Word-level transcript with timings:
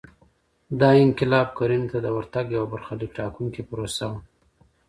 دا 0.79 0.89
انقلاب 1.05 1.47
کرنې 1.57 1.87
ته 1.91 1.97
د 2.05 2.07
ورتګ 2.17 2.45
یوه 2.55 2.67
برخلیک 2.73 3.11
ټاکونکې 3.17 3.61
پروسه 3.69 4.05
وه 4.11 4.19